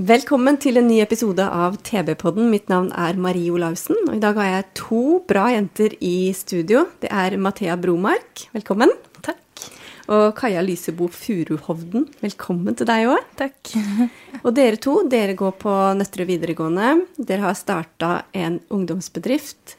[0.00, 2.46] Velkommen til en ny episode av TV-podden.
[2.48, 6.86] Mitt navn er Marie Olaussen, og i dag har jeg to bra jenter i studio.
[7.02, 8.94] Det er Mathea Bromark, velkommen.
[9.20, 9.66] Takk.
[10.08, 13.28] Og Kaja Lysebo Furuhovden, velkommen til deg òg.
[13.42, 13.74] Takk.
[14.46, 16.94] Og dere to, dere går på Nøtterøy videregående.
[17.20, 19.76] Dere har starta en ungdomsbedrift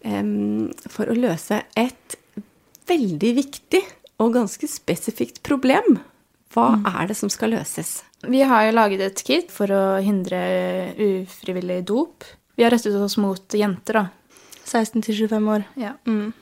[0.00, 2.20] um, for å løse et
[2.88, 3.84] veldig viktig
[4.16, 5.98] og ganske spesifikt problem.
[6.56, 7.98] Hva er det som skal løses?
[8.26, 10.38] Vi har jo laget et kit for å hindre
[10.98, 12.26] ufrivillig dop.
[12.58, 14.06] Vi har rettet oss mot jenter, da.
[14.64, 15.66] 16 25 år.
[15.78, 15.94] Ja.
[16.08, 16.32] Mm.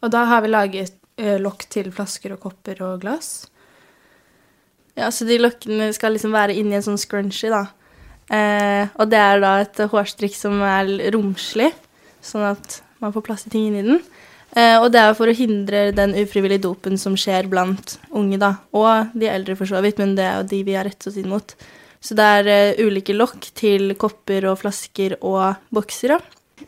[0.00, 3.50] Og da har vi laget eh, lokk til flasker og kopper og glass.
[4.96, 7.66] Ja, så de lokkene skal liksom være inni en sånn scrunchie, da.
[8.30, 11.70] Eh, og det er da et hårstrikk som er romslig,
[12.24, 14.02] sånn at man får plass til ting inni den.
[14.56, 18.56] Eh, og det er for å hindre den ufrivillige dopen som skjer blant unge, da.
[18.74, 21.18] Og de eldre, for så vidt, men det er jo de vi har rettet oss
[21.20, 21.54] inn mot.
[22.00, 26.20] Så det er eh, ulike lokk til kopper og flasker og bokser, da.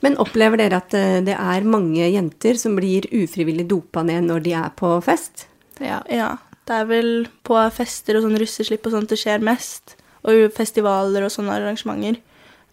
[0.03, 4.47] Men opplever dere at eh, det er mange jenter som blir ufrivillig dopa ned når
[4.47, 5.47] de er på fest?
[5.83, 6.01] Ja.
[6.13, 6.37] Ja,
[6.69, 7.13] det er vel
[7.45, 9.97] på fester og sånn russeslipp og sånt det skjer mest.
[10.23, 12.21] Og festivaler og sånne arrangementer.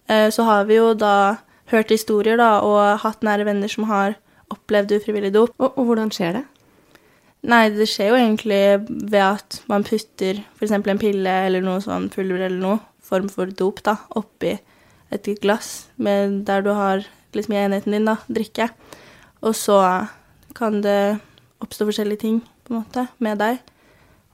[0.06, 1.40] Eh, Så har vi jo da
[1.74, 4.16] hørt historier da, og hatt nære venner som har
[4.52, 5.54] opplevd ufrivillig dop.
[5.58, 6.44] Og, og hvordan skjer det?
[7.50, 10.74] Nei, det skjer jo egentlig ved at man putter f.eks.
[10.76, 14.52] en pille eller noe sånn pulver eller noe, form for dop, da, oppi
[15.10, 17.02] et glass med, der du har
[17.34, 18.68] liksom i enheten din, da, drikke.
[19.42, 19.80] Og så
[20.54, 21.18] kan det
[21.64, 23.60] oppstå forskjellige ting, på en måte, med deg.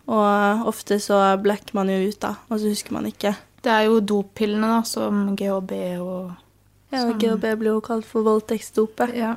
[0.06, 3.32] Og ofte så blacker man jo ut, da, og så husker man ikke.
[3.64, 5.72] Det er jo doppillene, da, som GHB
[6.02, 6.34] og
[6.92, 7.18] Ja, og Sånn.
[7.18, 9.32] GHB blir jo kalt for voldtektsdopet, ja,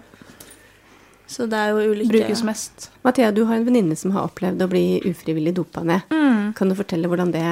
[1.30, 2.90] så det er jo ulike brukes mest.
[3.06, 6.08] Mathea, du har en venninne som har opplevd å bli ufrivillig dopa ned.
[6.10, 6.56] Mm.
[6.58, 7.46] Kan du fortelle hvordan det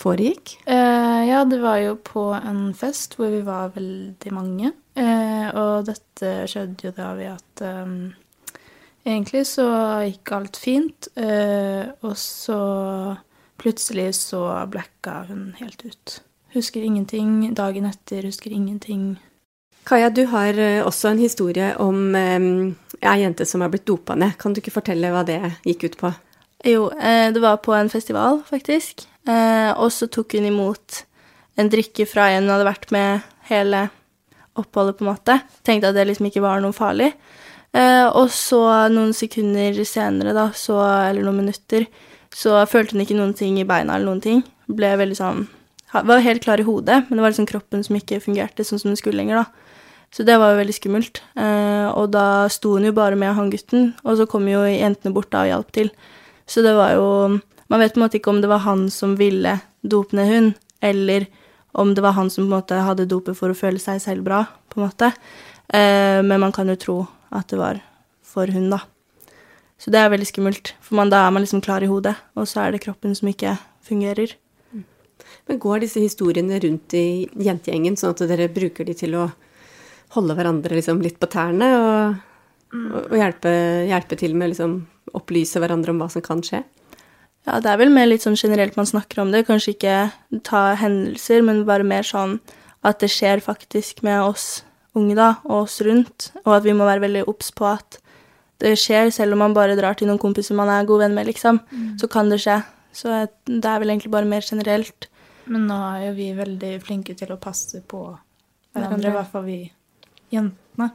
[0.00, 0.56] foregikk?
[0.66, 4.72] Uh, ja, det var jo på en fest hvor vi var veldig mange.
[4.98, 8.00] Uh, og dette skjedde jo da ved at um,
[9.00, 9.64] Egentlig så
[10.04, 12.58] gikk alt fint, uh, og så
[13.56, 16.18] plutselig så blacka hun helt ut.
[16.52, 17.54] Husker ingenting.
[17.56, 19.14] Dagen etter husker ingenting.
[19.88, 22.12] Kaja, du har også en historie om
[23.00, 24.36] eh, ei jente som har blitt dopa ned.
[24.38, 26.12] Kan du ikke fortelle hva det gikk ut på?
[26.64, 29.06] Jo, eh, det var på en festival, faktisk.
[29.28, 31.04] Eh, og så tok hun imot
[31.56, 33.88] en drikke fra en hun hadde vært med hele
[34.60, 35.38] oppholdet, på en måte.
[35.64, 37.12] Tenkte at det liksom ikke var noe farlig.
[37.72, 41.86] Eh, og så noen sekunder senere, da, så, eller noen minutter,
[42.34, 44.44] så følte hun ikke noen ting i beina eller noen ting.
[44.70, 45.48] Ble veldig sånn
[45.90, 48.92] Var helt klar i hodet, men det var liksom kroppen som ikke fungerte sånn som
[48.92, 49.69] den skulle lenger, da.
[50.10, 51.20] Så det var jo veldig skummelt.
[51.38, 55.14] Eh, og da sto hun jo bare med han gutten, og så kom jo jentene
[55.14, 55.92] bort da og hjalp til.
[56.50, 57.40] Så det var jo
[57.70, 59.52] Man vet på en måte ikke om det var han som ville
[59.86, 60.46] dope ned hun,
[60.82, 61.28] eller
[61.70, 64.24] om det var han som på en måte hadde dopet for å føle seg selv
[64.26, 65.12] bra, på en måte.
[65.70, 66.96] Eh, men man kan jo tro
[67.30, 67.78] at det var
[68.26, 68.80] for hun, da.
[69.78, 72.50] Så det er veldig skummelt, for man, da er man liksom klar i hodet, og
[72.50, 73.54] så er det kroppen som ikke
[73.86, 74.34] fungerer.
[75.46, 79.28] Men Går disse historiene rundt i jentegjengen, sånn at dere bruker de til å
[80.16, 82.20] holde hverandre liksom litt på tærne og,
[82.74, 83.52] og, og hjelpe,
[83.90, 84.76] hjelpe til med liksom
[85.16, 86.62] opplyse hverandre om hva som kan skje?
[87.48, 89.46] Ja, det er vel mer litt sånn generelt man snakker om det.
[89.48, 89.94] Kanskje ikke
[90.46, 92.38] ta hendelser, men bare mer sånn
[92.86, 94.60] at det skjer faktisk med oss
[94.98, 96.30] unge, da, og oss rundt.
[96.44, 97.98] Og at vi må være veldig obs på at
[98.60, 101.30] det skjer, selv om man bare drar til noen kompiser man er god venn med,
[101.30, 101.62] liksom.
[102.00, 102.58] Så kan det skje.
[102.92, 103.08] Så
[103.48, 105.08] det er vel egentlig bare mer generelt.
[105.50, 109.08] Men nå er jo vi veldig flinke til å passe på hverandre, Hverandre.
[109.08, 109.60] i hvert fall vi
[110.30, 110.90] jentene.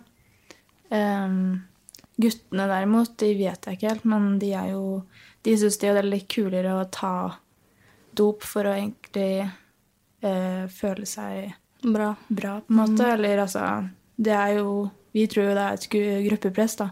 [0.90, 1.64] Um,
[2.22, 5.02] guttene derimot, de vet jeg ikke helt, men de er jo
[5.46, 7.36] De syns det er litt kulere å ta
[8.16, 11.54] dop for å egentlig uh, føle seg
[11.86, 12.16] Bra.
[12.28, 13.06] bra, på en måte.
[13.14, 13.62] Eller altså
[14.16, 16.90] Det er jo Vi tror jo det er et gruppepress, da,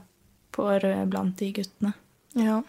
[0.56, 1.92] for eh, blant de guttene.
[2.40, 2.62] Ja.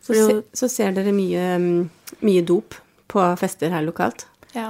[0.00, 2.76] Så, jo, så ser dere mye, mm, mye dop
[3.10, 4.28] på fester her lokalt?
[4.54, 4.68] Ja.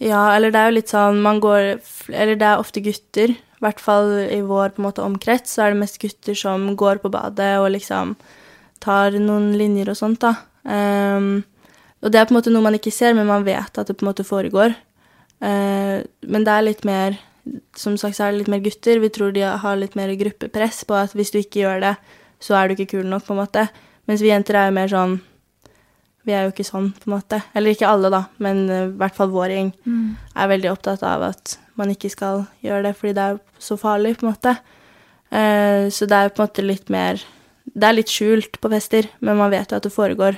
[0.00, 1.76] Ja, eller det er jo litt sånn man går
[2.12, 3.34] Eller det er ofte gutter.
[3.56, 6.68] I hvert fall i vår på en måte omkrets så er det mest gutter som
[6.76, 8.16] går på badet og liksom
[8.82, 10.34] tar noen linjer og sånt, da.
[10.66, 11.44] Um,
[12.04, 13.96] og det er på en måte noe man ikke ser, men man vet at det
[13.96, 14.76] på en måte foregår.
[15.40, 17.18] Uh, men det er litt mer
[17.76, 18.98] Som sagt så er det litt mer gutter.
[18.98, 21.92] Vi tror de har litt mer gruppepress på at hvis du ikke gjør det,
[22.42, 23.62] så er du ikke kul nok, på en måte.
[24.10, 25.14] Mens vi jenter er jo mer sånn
[26.26, 27.38] Vi er jo ikke sånn, på en måte.
[27.54, 29.70] Eller ikke alle, da, men eh, i hvert fall vår gjeng
[30.34, 34.16] er veldig opptatt av at man ikke skal gjøre det fordi det er så farlig,
[34.18, 34.56] på en måte.
[35.32, 37.18] Uh, så det er på en måte litt mer
[37.66, 40.36] Det er litt skjult på fester, men man vet jo at det foregår.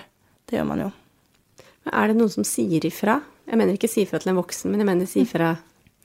[0.48, 0.90] Det gjør man jo.
[1.92, 3.18] Er det noen som sier ifra?
[3.46, 5.52] Jeg mener ikke si ifra til en voksen, men jeg mener si ifra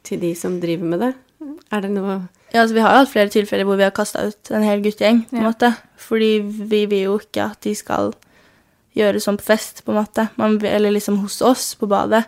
[0.03, 1.13] til de som driver med det.
[1.71, 2.17] Er det noe
[2.53, 4.83] Ja, altså, vi har jo hatt flere tilfeller hvor vi har kasta ut en hel
[4.83, 5.49] guttegjeng, på en Ja.
[5.49, 5.71] måte.
[5.97, 8.13] Fordi vi vil jo ikke at de skal
[8.95, 10.29] gjøre sånn på fest, på en måte.
[10.37, 12.25] Man, eller liksom hos oss på badet.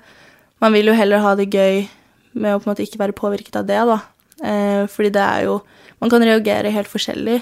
[0.62, 1.88] Man vil jo heller ha det gøy
[2.36, 4.00] med å på en måte ikke være påvirket av det, da.
[4.44, 5.62] Eh, fordi det er jo
[6.04, 7.40] Man kan reagere helt forskjellig,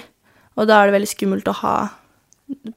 [0.54, 1.76] og da er det veldig skummelt å ha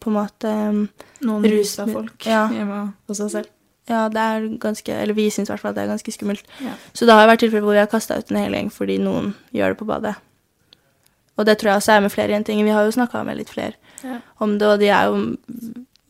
[0.01, 0.79] på en måte um,
[1.21, 2.47] Noen rusa folk ja.
[2.49, 3.51] hjemme hos seg selv.
[3.87, 6.47] Ja, det er ganske Eller vi syns i hvert fall at det er ganske skummelt.
[6.63, 6.73] Ja.
[6.97, 8.97] Så det har jo vært tilfeller hvor vi har kasta ut en hel gjeng fordi
[9.03, 10.15] noen gjør det på badet.
[11.37, 12.57] Og det tror jeg også er med flere jenter.
[12.57, 14.19] Vi har jo snakka med litt flere Ja.
[14.39, 15.29] om det, og de er jo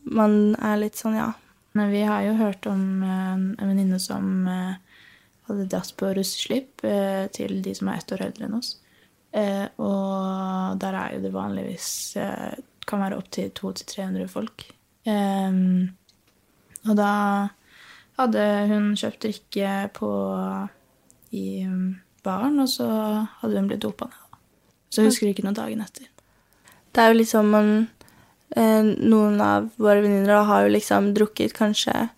[0.08, 1.34] Man er litt sånn, ja.
[1.76, 4.74] Men vi har jo hørt om eh, en venninne som eh,
[5.48, 8.74] hadde dratt på russeslipp eh, til de som er ett år eldre enn oss.
[9.36, 11.90] Eh, og der er jo det vanligvis
[12.20, 12.58] eh,
[12.88, 14.64] kan være opptil 200-300 folk.
[15.08, 15.90] Em,
[16.88, 17.12] og da
[18.18, 20.10] hadde hun kjøpt drikke på
[21.36, 21.48] i
[22.24, 22.88] baren, og så
[23.42, 24.24] hadde hun blitt dopa ned.
[24.88, 26.08] Så husker hun ikke noe dagen etter.
[26.96, 27.72] Det er jo liksom man
[28.56, 32.08] eh, Noen av våre venninner har jo liksom drukket kanskje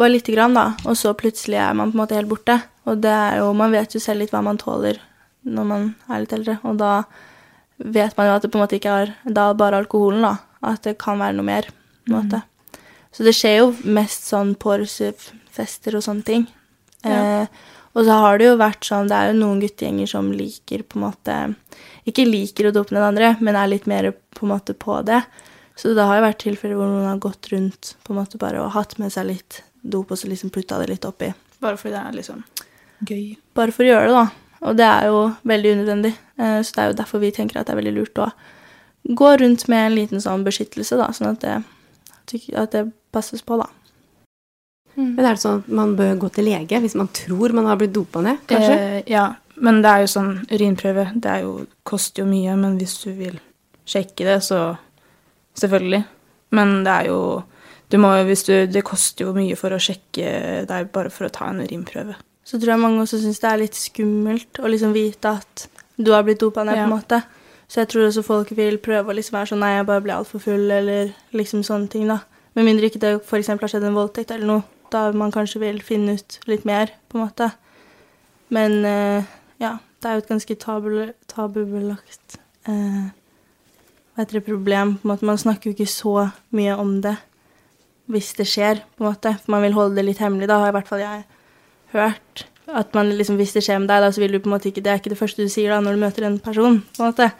[0.00, 2.58] bare lite grann, da, og så plutselig er man på en måte helt borte.
[2.88, 4.98] Og det er jo Man vet jo selv litt hva man tåler
[5.44, 7.04] når man er litt eldre, og da
[7.76, 10.36] vet man jo at det på en måte ikke er da bare alkoholen, da.
[10.64, 12.40] At det kan være noe mer, på en måte.
[13.14, 16.46] Så det skjer jo mest sånn på russefester og sånne ting.
[17.04, 17.18] Ja.
[17.44, 17.64] Eh,
[17.94, 20.96] og så har det jo vært sånn Det er jo noen guttegjenger som liker på
[20.96, 21.34] en måte
[22.08, 25.20] Ikke liker å dope ned andre, men er litt mer på en måte på det.
[25.76, 28.62] Så det har jo vært tilfeller hvor noen har gått rundt på en måte bare
[28.64, 31.28] og hatt med seg litt dop og så liksom putta det litt oppi.
[31.60, 32.42] Bare fordi det er liksom
[33.04, 33.36] gøy.
[33.54, 34.26] Bare for å gjøre det, da.
[34.64, 36.12] Og det er jo veldig unødvendig.
[36.38, 38.30] Eh, Så det er jo derfor vi tenker at det er veldig lurt å
[39.04, 41.56] gå rundt med en liten sånn beskyttelse, da, sånn at det,
[42.56, 43.66] at det passes på, da.
[44.96, 47.76] Men er det sånn at man bør gå til lege hvis man tror man har
[47.80, 48.74] blitt dopa ned, kanskje?
[48.78, 49.24] Eh, ja,
[49.56, 51.08] men det er jo sånn urinprøve.
[51.20, 53.40] Det er jo, koster jo mye, men hvis du vil
[53.90, 54.76] sjekke det, så
[55.58, 56.04] selvfølgelig.
[56.54, 57.18] Men det er jo
[57.92, 61.32] du må, hvis du, Det koster jo mye for å sjekke deg bare for å
[61.32, 62.16] ta en urinprøve.
[62.44, 65.66] Så tror jeg mange også syns det er litt skummelt å liksom vite at
[65.96, 67.20] du har blitt dopa ned, på en måte.
[67.70, 70.16] Så jeg tror også folk vil prøve å liksom være sånn Nei, jeg bare ble
[70.16, 72.20] altfor full, eller liksom sånne ting, da.
[72.54, 73.50] Med mindre ikke det f.eks.
[73.50, 74.66] har skjedd en voldtekt eller noe.
[74.92, 77.48] Da man kanskje vil finne ut litt mer, på en måte.
[78.54, 79.30] Men eh,
[79.62, 80.90] ja, det er jo et ganske tabu,
[81.30, 82.36] tabubelagt
[82.68, 83.06] eh,
[84.12, 84.98] Hva heter det, problem.
[85.00, 87.16] På en måte, man snakker jo ikke så mye om det
[88.10, 89.36] hvis det skjer, på en måte.
[89.42, 90.48] For man vil holde det litt hemmelig.
[90.50, 91.24] Da har i hvert fall jeg
[91.94, 94.54] hørt at man liksom, hvis det skjer med deg, da, så vil du på en
[94.56, 96.80] måte ikke Det er ikke det første du sier da når du møter en person,
[96.96, 97.30] på en måte.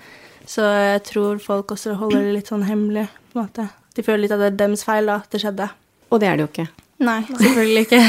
[0.49, 3.69] Så jeg tror folk også holder det litt sånn hemmelig, på en måte.
[3.97, 5.71] De føler litt at det er deres feil, da, at det skjedde.
[6.13, 6.67] Og det er det jo ikke.
[7.05, 8.03] Nei, selvfølgelig ikke.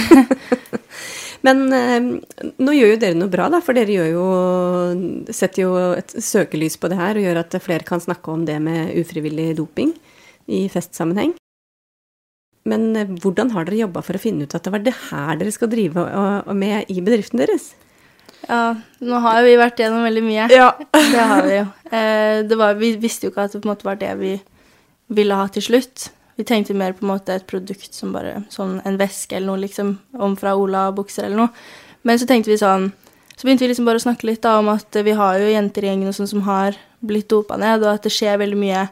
[1.46, 2.10] Men eh,
[2.58, 4.28] nå gjør jo dere noe bra, da, for dere gjør jo,
[5.30, 8.58] setter jo et søkelys på det her og gjør at flere kan snakke om det
[8.66, 9.94] med ufrivillig doping
[10.52, 11.36] i festsammenheng.
[12.70, 15.40] Men eh, hvordan har dere jobba for å finne ut at det var det her
[15.40, 17.74] dere skal drive og, og med i bedriften deres?
[18.46, 20.50] Ja, nå har vi vært gjennom veldig mye.
[20.54, 20.68] Ja.
[21.16, 21.64] Det har vi jo.
[21.90, 24.36] Eh, det var, vi visste jo ikke at det på en måte var det vi
[25.16, 26.10] ville ha til slutt.
[26.36, 29.64] Vi tenkte mer på en måte et produkt som bare sånn en veske eller noe,
[29.64, 31.66] liksom, om fra Ola bukser eller noe.
[32.06, 32.92] Men så tenkte vi sånn
[33.36, 35.84] Så begynte vi liksom bare å snakke litt da om at vi har jo jenter
[35.84, 38.86] i gjengen og sånn som har blitt dopa ned, og at det skjer veldig mye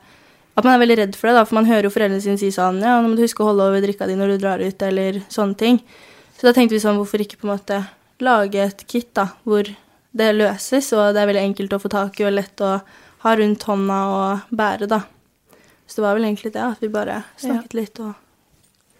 [0.53, 2.51] At man er veldig redd for det, da, for man hører jo foreldrene sine si
[2.53, 4.85] sånn Ja, nå må du huske å holde over drikka di når du drar ut,
[4.85, 5.79] eller sånne ting.
[6.37, 7.79] Så da tenkte vi sånn, hvorfor ikke på en måte
[8.23, 9.65] lage et kit da, hvor
[10.13, 12.75] det løses, og det er veldig enkelt å få tak i og lett å
[13.23, 15.01] ha rundt hånda og bære, da.
[15.87, 18.13] Så det var vel egentlig det, at vi bare snakket litt og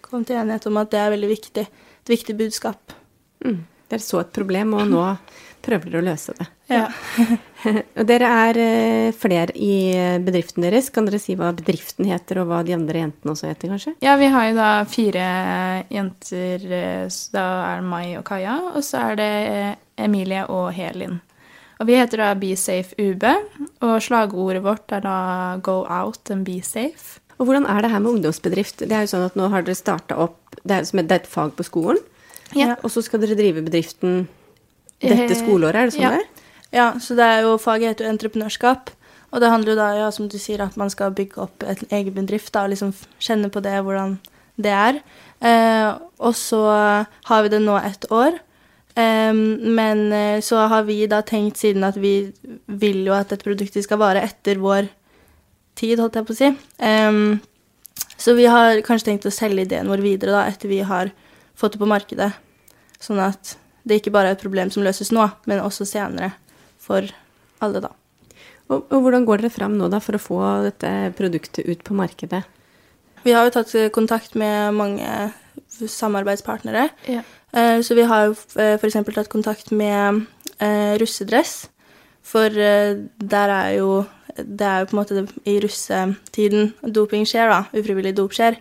[0.03, 1.63] kom til enighet om at det er veldig viktig.
[2.03, 2.95] Et viktig budskap.
[3.45, 3.63] Mm.
[3.91, 5.03] Dere så et problem, og nå
[5.63, 6.45] prøver å løse det.
[6.71, 6.85] Ja.
[7.99, 9.75] Og dere er eh, flere i
[10.23, 10.89] bedriften deres.
[10.93, 13.93] Kan dere si hva bedriften heter, og hva de andre jentene også heter, kanskje?
[14.03, 15.27] Ja, vi har jo da fire
[15.93, 16.65] jenter.
[16.67, 20.73] eh, så Da er det Mai og Kaja, og så er det eh, Emilie og
[20.75, 21.21] Helin.
[21.81, 23.23] Og vi heter da Be Safe UB,
[23.83, 25.17] og slagordet vårt er da
[25.63, 27.19] Go out and be safe.
[27.39, 28.83] Og hvordan er det her med ungdomsbedrift?
[28.85, 31.23] Det er jo sånn at nå har dere starta opp Det er, som det er
[31.23, 31.97] et fag på skolen.
[32.55, 32.75] Ja.
[32.85, 34.27] Og så skal dere drive bedriften
[35.03, 36.11] dette Eh, skoleåret, er det sånn ja.
[36.15, 36.51] det er?
[36.73, 38.93] Ja, så det er jo, faget heter jo entreprenørskap.
[39.33, 41.85] Og det handler jo da, ja, som du sier, at man skal bygge opp en
[41.89, 44.19] egen bedrift da, og liksom kjenne på det, hvordan
[44.61, 44.99] det er.
[45.41, 45.89] Eh,
[46.21, 46.61] og så
[47.29, 48.37] har vi det nå ett år.
[48.93, 52.31] Eh, men eh, så har vi da tenkt, siden at vi
[52.67, 54.91] vil jo at dette produktet skal vare etter vår
[55.79, 56.51] tid, holdt jeg på å si.
[56.77, 61.09] Eh, så vi har kanskje tenkt å selge ideen vår videre da, etter vi har
[61.57, 62.31] fått det på markedet.
[63.01, 66.31] Sånn at det ikke bare er et problem som løses nå, men også senere
[66.79, 67.07] for
[67.63, 67.89] alle, da.
[68.71, 71.95] Og, og hvordan går dere fram nå da for å få dette produktet ut på
[71.97, 72.43] markedet?
[73.23, 75.07] Vi har jo tatt eh, kontakt med mange
[75.87, 76.89] samarbeidspartnere.
[77.07, 77.21] Ja.
[77.53, 78.97] Eh, Så vi har jo f.eks.
[79.13, 80.25] tatt kontakt med
[80.59, 81.67] eh, russedress.
[82.23, 87.51] For eh, der er jo Det er jo på en måte i russetiden doping skjer,
[87.51, 87.59] da.
[87.77, 88.57] Ufrivillig dop skjer.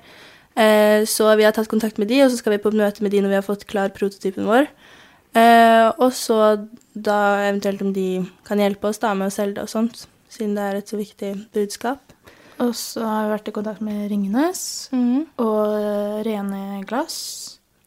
[0.54, 3.10] Eh, Så vi har tatt kontakt med de, og så skal vi på møte med
[3.14, 4.68] de når vi har fått klar prototypen vår.
[5.32, 6.38] Eh, og så
[6.92, 10.56] da eventuelt om de kan hjelpe oss da med å selge det og sånt, siden
[10.58, 12.12] det er et så viktig budskap.
[12.62, 14.62] Og så har vi vært i kontakt med Ringnes
[14.92, 17.16] og eh, Rene Glass.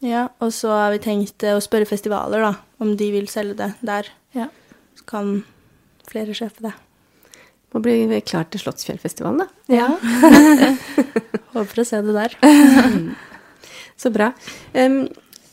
[0.04, 3.56] Ja, og så har vi tenkt eh, å spørre festivaler, da, om de vil selge
[3.62, 4.10] det der.
[4.36, 4.50] Ja.
[4.98, 5.38] Så kan
[6.10, 6.74] flere kjøpe det.
[7.74, 9.48] Må bli klar til Slottsfjellfestivalen, da.
[9.72, 9.88] Ja.
[11.56, 12.36] Håper å se det der.
[14.00, 14.30] Så bra.
[14.76, 15.06] Em,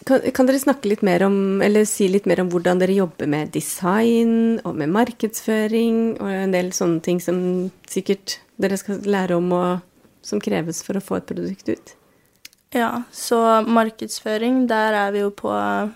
[0.07, 3.29] kan, kan dere snakke litt mer om, eller si litt mer om hvordan dere jobber
[3.29, 7.37] med design og med markedsføring og en del sånne ting som
[7.89, 11.95] sikkert dere skal lære om og som kreves for å få et produkt ut?
[12.73, 13.37] Ja, så
[13.69, 15.51] markedsføring, der er vi jo på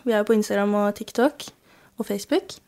[0.05, 1.47] Vi er jo på Instagram og TikTok
[1.97, 2.59] og Facebook.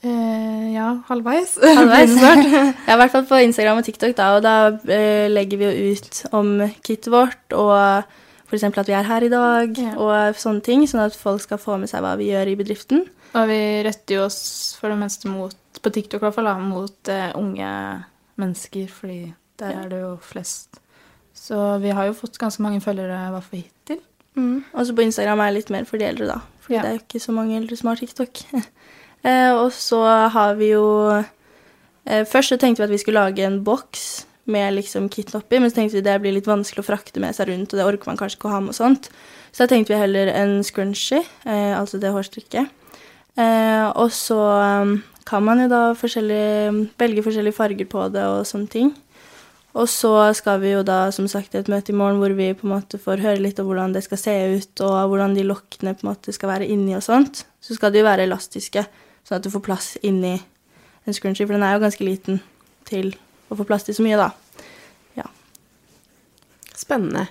[0.00, 1.58] Eh, ja, halvveis.
[1.78, 2.46] Halvveis snart.
[2.86, 4.30] Ja, i hvert fall på Instagram og TikTok, da.
[4.38, 4.54] Og da
[4.88, 8.08] eh, legger vi jo ut om kittet vårt og
[8.50, 8.64] f.eks.
[8.66, 9.94] at vi er her i dag Ja.
[9.96, 13.04] og sånne ting, sånn at folk skal få med seg hva vi gjør i bedriften.
[13.34, 16.56] Og vi retter jo oss for det meste mot, på TikTok i hvert fall, da,
[16.58, 17.70] mot uh, unge
[18.40, 19.82] mennesker, fordi der Ja.
[19.84, 20.80] er det jo flest.
[21.34, 24.00] Så vi har jo fått ganske mange følgere i hvert fall hittil.
[24.74, 26.38] Og så på Instagram er jeg litt mer for de eldre, da.
[26.60, 26.82] Fordi Ja.
[26.82, 28.42] det er jo ikke så mange eldre som har TikTok.
[29.24, 30.84] eh, og så har vi jo
[32.06, 35.60] eh, Først så tenkte vi at vi skulle lage en boks med liksom kitten oppi,
[35.60, 37.86] men så tenkte vi det blir litt vanskelig å frakte med seg rundt, og det
[37.86, 39.10] orker man kanskje ikke å ha med og sånt.
[39.50, 42.76] Så da tenkte vi heller en scrunchie, eh, altså det hårstrikket.
[43.38, 44.38] Eh, og så
[44.82, 48.92] um, kan man jo da forskjellig, velge forskjellige farger på det og sånne ting.
[49.78, 52.66] Og så skal vi jo da som sagt et møte i morgen hvor vi på
[52.66, 55.94] en måte får høre litt om hvordan det skal se ut, og hvordan de lokkene
[55.94, 57.44] på en måte skal være inni og sånt.
[57.62, 58.82] Så skal de jo være elastiske,
[59.22, 60.40] sånn at du får plass inni
[61.06, 62.42] en scrunchie, for den er jo ganske liten
[62.88, 63.14] til
[63.50, 64.30] å få plass til så mye, da.
[65.18, 65.26] Ja.
[66.78, 67.28] Spennende.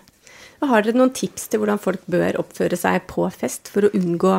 [0.59, 4.33] Har dere noen tips til hvordan folk bør oppføre seg på fest for å unngå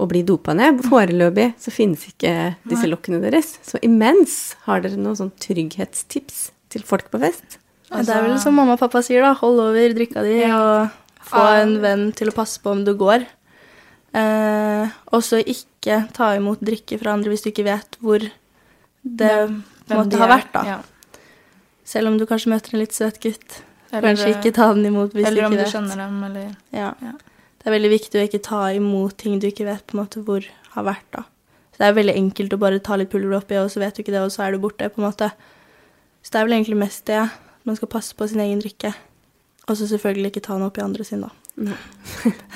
[0.00, 0.84] å bli dopa ned?
[0.86, 2.34] Foreløpig så finnes ikke
[2.70, 3.56] disse lokkene deres.
[3.66, 7.58] Så imens har dere noen sånn trygghetstips til folk på fest?
[7.90, 9.34] det er vel som mamma og pappa sier, da.
[9.40, 13.26] Hold over drikka di, og få en venn til å passe på om du går.
[14.14, 19.34] Eh, og så ikke ta imot drikke fra andre hvis du ikke vet hvor det
[19.90, 20.62] måtte de ha vært, da.
[20.66, 20.78] Ja.
[21.90, 23.60] Selv om du kanskje møter en litt søt gutt.
[23.90, 25.38] Eller, Kanskje ikke ta den imot hvis du ikke vet.
[25.40, 26.92] eller om du skjønner dem, eller Ja.
[27.02, 27.12] Ja.
[27.60, 30.22] Det er veldig viktig å ikke ta imot ting du ikke vet på en måte
[30.24, 31.08] hvor har vært.
[31.12, 31.24] da.
[31.74, 34.02] Så Det er veldig enkelt å bare ta litt pulver oppi, og så vet du
[34.04, 34.88] ikke det, og så er du borte.
[34.88, 35.32] på en måte.
[36.22, 37.30] Så det er vel egentlig mest det.
[37.64, 38.94] Man skal passe på sin egen drikke.
[39.68, 41.28] Og så selvfølgelig ikke ta den oppi andre sin, da.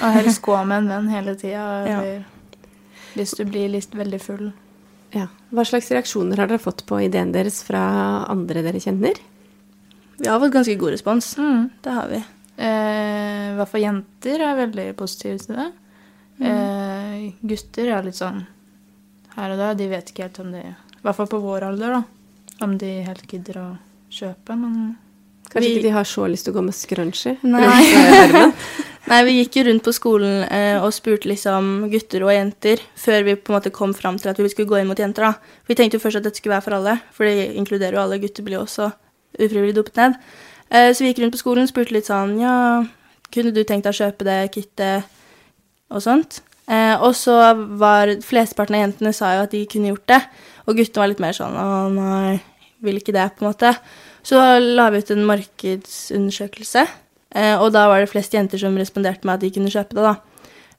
[0.03, 2.23] Og helst gå med en venn hele tida, Ja.
[3.15, 4.53] hvis du blir litt veldig full.
[5.15, 5.29] Ja.
[5.55, 7.81] Hva slags reaksjoner har dere fått på ideen deres fra
[8.33, 9.19] andre dere kjenner?
[10.19, 11.33] Vi har fått ganske god respons.
[11.39, 11.69] Mm.
[11.83, 12.21] Det har vi.
[12.57, 15.69] Eh, I hvert fall jenter er veldig positive til det.
[16.45, 18.43] Eh, gutter er litt sånn
[19.37, 19.75] her og der.
[19.79, 22.03] De vet ikke helt om de I hvert fall på vår alder, da.
[22.65, 23.69] Om de helt gidder å
[24.11, 24.97] kjøpe, men
[25.51, 27.37] Kanskje Vi- ikke de har så lyst til å gå med scrunchie?
[27.45, 28.51] Nei.
[29.05, 33.27] Nei, vi gikk jo rundt på skolen eh, og spurte liksom gutter og jenter før
[33.27, 35.27] vi på en måte kom fram til at vi skulle gå inn mot jenter.
[35.27, 35.59] da.
[35.69, 38.19] Vi tenkte jo først at dette skulle være for alle, for det inkluderer jo alle.
[38.23, 38.89] Gutter blir jo også
[39.37, 40.17] ufrivillig dopet ned.
[40.71, 42.57] Eh, så vi gikk rundt på skolen og spurte litt sånn Ja,
[43.35, 45.13] kunne du tenkt deg å kjøpe det kittet
[45.93, 46.41] og sånt?
[46.65, 47.37] Eh, og så
[47.77, 50.21] var flesteparten av jentene sa jo at de kunne gjort det,
[50.65, 52.39] og guttene var litt mer sånn Å nei,
[52.81, 53.75] vil ikke det, på en måte.
[54.25, 56.87] Så la vi ut en markedsundersøkelse,
[57.35, 60.05] og da var det flest jenter som responderte med at de kunne kjøpe det.
[60.07, 60.15] da.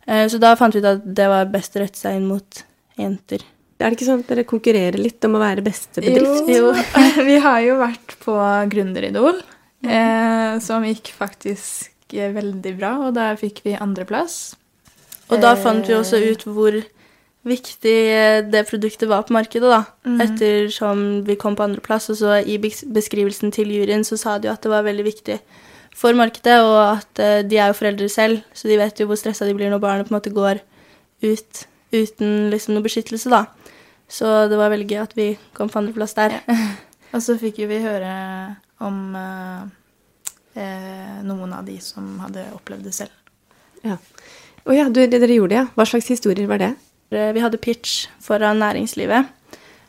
[0.06, 2.64] Eh, så da fant vi ut at det var best å rette seg inn mot
[3.00, 3.44] jenter.
[3.76, 6.48] Er det ikke sånn at dere konkurrerer litt om å være beste bedrift?
[6.48, 6.72] Jo,
[7.30, 8.36] vi har jo vært på
[8.72, 9.42] Gründeridol,
[9.84, 14.56] eh, som gikk faktisk eh, veldig bra, og der fikk vi andreplass.
[15.34, 16.78] Og da fant vi også ut hvor
[17.46, 19.84] viktig eh, det produktet var på markedet, da.
[20.24, 24.56] Ettersom vi kom på andreplass, og så i beskrivelsen til juryen så sa de jo
[24.56, 25.42] at det var veldig viktig
[25.96, 29.20] for markedet, og at eh, de er jo foreldre selv, så de vet jo hvor
[29.20, 30.60] stressa de blir når barnet på en måte går
[31.24, 33.46] ut uten liksom noe beskyttelse, da.
[34.12, 36.38] Så det var veldig gøy at vi kom på andreplass der.
[37.16, 38.12] Og så fikk jo vi høre
[38.84, 39.62] om eh,
[40.60, 43.14] eh, noen av de som hadde opplevd det selv.
[43.86, 43.96] Ja.
[44.66, 45.66] Å ja, du, det dere gjorde, ja.
[45.78, 46.74] Hva slags historier var det?
[47.14, 49.32] Eh, Vi hadde pitch foran næringslivet,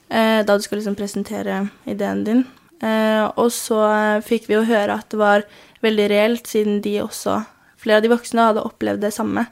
[0.09, 2.45] eh, da du skal liksom presentere ideen din.
[2.85, 3.81] Eh, og så
[4.27, 5.47] fikk vi jo høre at det var
[5.85, 7.41] veldig reelt, siden de også,
[7.81, 9.47] flere av de voksne, hadde opplevd det samme.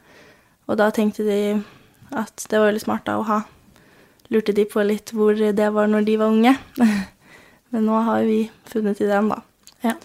[0.69, 1.41] Og da tenkte de
[2.15, 3.43] at det var veldig smart da å ha.
[4.33, 6.55] Lurte de på litt hvor det var når de var unge.
[7.75, 9.43] Men nå har vi funnet ideen, da.
[9.85, 9.97] Ja,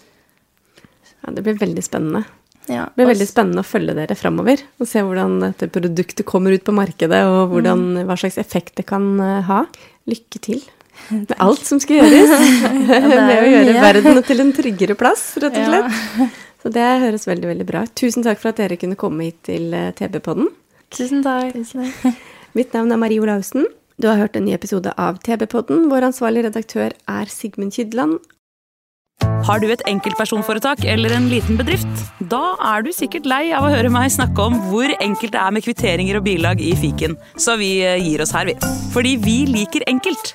[1.30, 2.24] Det blir veldig spennende.
[2.66, 6.54] Ja, Det blir veldig spennende å følge dere framover og se hvordan dette produktet kommer
[6.54, 9.64] ut på markedet, og hvordan, hva slags effekt det kan eh, ha.
[10.10, 10.62] Lykke til
[11.10, 12.30] med alt som skal gjøres.
[12.88, 13.82] med å gjøre mye.
[13.82, 15.82] verden til en tryggere plass, rett og Ja.
[15.88, 16.38] slett.
[16.60, 17.94] Så det høres veldig, veldig bra ut.
[17.96, 20.50] Tusen takk for at dere kunne komme hit til eh, TB-podden.
[20.92, 21.54] Tusen takk.
[22.58, 23.64] Mitt navn er Marie Olaussen.
[24.00, 25.86] Du har hørt en ny episode av TB-podden.
[25.88, 28.18] Vår ansvarlig redaktør er Sigmund Kydland.
[29.44, 31.88] Har du et enkeltpersonforetak eller en liten bedrift?
[32.32, 35.52] Da er du sikkert lei av å høre meg snakke om hvor enkelt det er
[35.56, 38.56] med kvitteringer og bilag i fiken, så vi eh, gir oss her, vi.
[38.94, 40.34] Fordi vi liker enkelt.